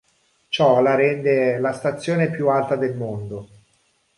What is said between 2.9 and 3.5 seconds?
mondo.